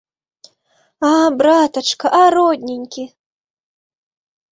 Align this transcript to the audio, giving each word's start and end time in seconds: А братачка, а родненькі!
А 1.09 1.11
братачка, 1.41 2.07
а 2.21 2.21
родненькі! 2.35 3.03